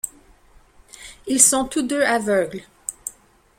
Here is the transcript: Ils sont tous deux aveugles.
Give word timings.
Ils 1.27 1.39
sont 1.39 1.65
tous 1.65 1.83
deux 1.83 2.01
aveugles. 2.01 2.63